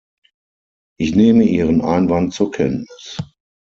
[0.99, 3.19] Ich nehme Ihren Einwand zur Kenntnis.